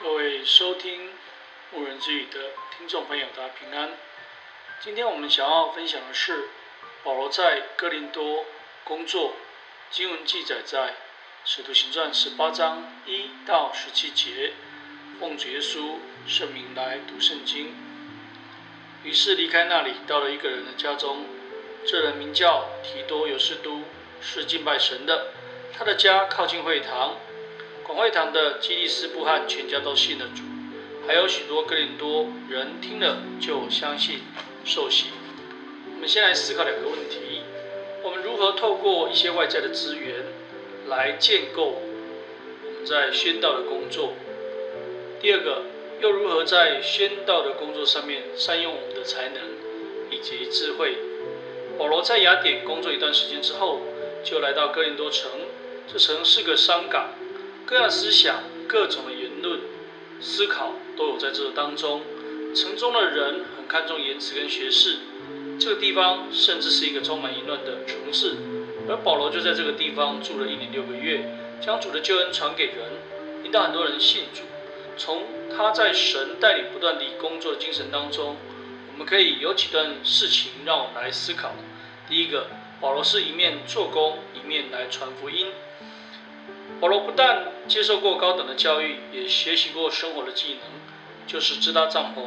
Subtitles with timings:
[0.00, 1.10] 各位收听
[1.72, 3.90] 牧人之语的听众朋友，大家平安。
[4.80, 6.50] 今天我们想要分享的是
[7.02, 8.44] 保罗在哥林多
[8.84, 9.32] 工作，
[9.90, 10.94] 经文记载在
[11.44, 14.52] 使徒行传十八章一到十七节。
[15.18, 15.96] 奉主耶稣
[16.28, 17.74] 圣名来读圣经。
[19.02, 21.26] 于是离开那里，到了一个人的家中，
[21.84, 23.82] 这人名叫提多犹士都，
[24.20, 25.32] 是敬拜神的。
[25.76, 27.16] 他的家靠近会堂。
[27.88, 30.42] 广会堂的基利斯布和全家都信了主，
[31.06, 34.20] 还有许多哥林多人听了就相信
[34.62, 35.06] 受洗。
[35.94, 37.40] 我们先来思考两个问题：
[38.02, 40.16] 我们如何透过一些外在的资源
[40.88, 41.80] 来建构
[42.62, 44.12] 我们在宣道的工作？
[45.22, 45.62] 第二个，
[46.02, 49.40] 又如何在宣道的工作上面善用我们的才能
[50.10, 50.98] 以及智慧？
[51.78, 53.80] 保罗在雅典工作一段时间之后，
[54.22, 55.30] 就来到哥林多城，
[55.90, 57.14] 这城是个商港。
[57.68, 59.60] 各样思想、各种的言论、
[60.22, 62.00] 思考都有在这当中。
[62.54, 65.00] 城中的人很看重言辞跟学识，
[65.60, 68.36] 这个地方甚至是一个充满淫乱的城市。
[68.88, 72.76] 而保罗就在这个地方住了一年六个月，将主的救恩传给人，
[73.44, 74.44] 引导很多人信主。
[74.96, 78.38] 从他在神带领不断地工作的精神当中，
[78.92, 81.52] 我们可以有几段事情让我们来思考。
[82.08, 82.46] 第一个，
[82.80, 85.48] 保罗是一面做工，一面来传福音。
[86.80, 90.60] 保罗不但接受过高等的教育，也学习过生活的技能，
[91.26, 92.22] 就是支搭帐篷。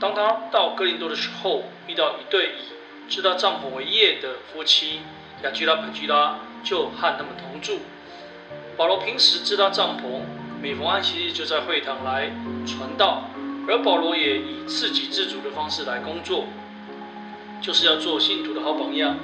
[0.00, 5.00] 当他到哥林多的时候，遇到一对以支搭帐篷为业的夫妻
[5.44, 7.80] 亚居拉、百基拉，就和他们同住。
[8.76, 10.22] 保罗平时支搭帐篷，
[10.62, 12.32] 每逢安息日就在会堂来
[12.66, 13.24] 传道，
[13.68, 16.46] 而保罗也以自给自足的方式来工作，
[17.60, 19.16] 就是要做信徒的好榜样，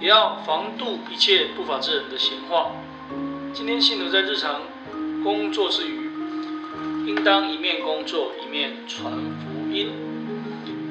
[0.00, 2.72] 也要防堵一切不法之人的闲话。
[3.56, 4.60] 今天信徒在日常
[5.24, 6.10] 工作之余，
[7.06, 9.88] 应当一面工作一面传福音。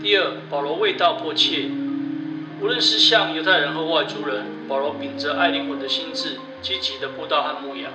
[0.02, 1.70] 第二，保罗为道迫切，
[2.60, 7.92] 无论是向犹太人和外族人，保罗秉着爱灵魂的心志，积极的布道和牧养。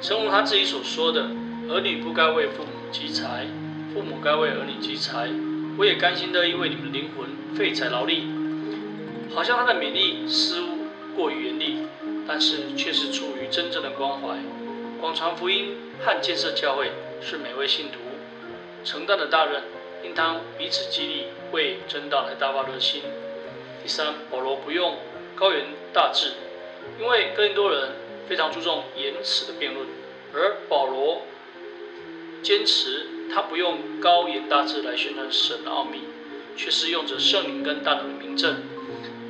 [0.00, 1.28] 正如他自己所说的
[1.68, 3.48] ：“儿女不该为父母积财，
[3.92, 5.28] 父母该为儿女积财。
[5.76, 8.24] 我也甘心乐意为你们的灵魂费财劳力。”
[9.36, 10.68] 好像他的勉励似乎
[11.14, 11.76] 过于严厉。
[12.26, 14.38] 但是却是出于真正的关怀，
[15.00, 17.98] 广传福音和建设教会是每位信徒
[18.84, 19.62] 承担的大任，
[20.04, 23.02] 应当彼此激励，为真道来大发热心。
[23.82, 24.96] 第三，保罗不用
[25.34, 26.32] 高言大志，
[27.00, 27.90] 因为更多人
[28.28, 29.86] 非常注重言辞的辩论，
[30.32, 31.22] 而保罗
[32.42, 36.02] 坚持他不用高言大志来宣传神的奥秘，
[36.56, 38.62] 却是用着圣灵跟大能的明证，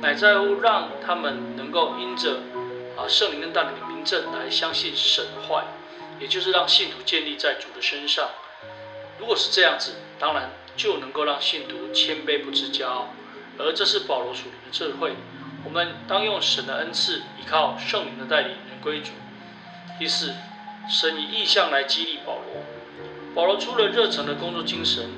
[0.01, 2.37] 乃在乎让他们能够因着。
[3.01, 5.63] 把，圣灵跟大能的名证来相信神的话，
[6.19, 8.29] 也就是让信徒建立在主的身上。
[9.19, 13.09] 如果是这样子，当然就能够让信徒谦卑不自骄傲，
[13.57, 15.13] 而这是保罗属灵的智慧。
[15.63, 19.11] 我们当用神的恩赐，依靠圣灵的带领，人归主。
[19.99, 20.33] 第四，
[20.89, 22.63] 神以意象来激励保罗。
[23.33, 25.09] 保罗除了热诚的工作精神，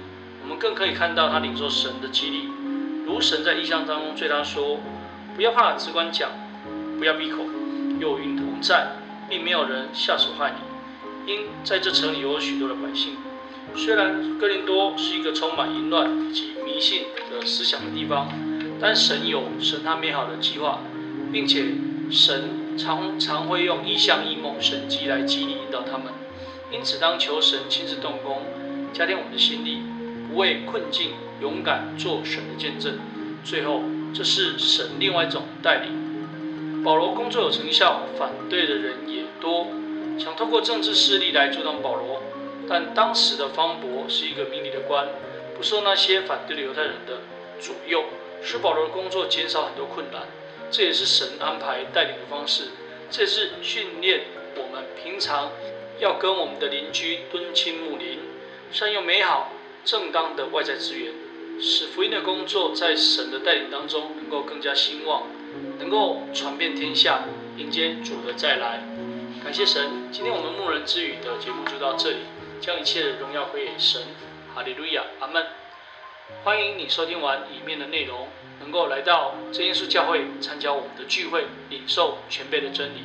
[0.42, 2.50] 我们更可以看到他领受神的激励，
[3.06, 4.80] 如神在意象当中对他说
[5.36, 6.30] ：“不要怕，只管讲，
[7.00, 7.46] 不要闭口。”
[8.04, 8.98] 有云同在，
[9.30, 13.14] 并没有人下手害你，因在这城里有许多的百姓。
[13.76, 18.28] 虽然哥林多是一个充满淫乱以及迷信的思想的地方，
[18.80, 20.80] 但神有神他美好的计划，
[21.32, 21.64] 并且
[22.12, 26.08] 神常常会用异象、异梦、神迹来激励引导他们。
[26.70, 28.42] 因此，当求神亲自动工，
[28.92, 29.82] 加添我们的心力，
[30.28, 33.00] 不畏困境，勇敢做神的见证。
[33.46, 33.82] 最后，
[34.14, 36.03] 这是神另外一种带领。
[36.84, 39.68] 保罗工作有成效，反对的人也多，
[40.20, 42.22] 想通过政治势力来阻挡保罗。
[42.68, 45.08] 但当时的方伯是一个明理的官，
[45.56, 47.22] 不受那些反对的犹太人的
[47.58, 48.04] 左右，
[48.42, 50.24] 使保罗的工作减少很多困难。
[50.70, 52.66] 这也是神安排带领的方式，
[53.10, 54.24] 这也是训练
[54.56, 55.52] 我们平常
[56.00, 58.20] 要跟我们的邻居敦亲睦邻，
[58.72, 59.52] 善用美好
[59.86, 61.14] 正当的外在资源，
[61.62, 65.24] 使福音的工作在神的带领当中能够更加兴旺。
[65.80, 67.22] 能够传遍天下，
[67.58, 68.82] 迎接主的再来。
[69.44, 72.18] 感谢神，今天我们牧人之语的节目就到这里，
[72.62, 74.02] 将一切的荣耀归给神。
[74.56, 75.46] 哈利路亚，阿门。
[76.44, 78.28] 欢迎你收听完里面的内容，
[78.62, 83.04] 能够来到真耶稣教会参加我们的聚会，领受全备的真理。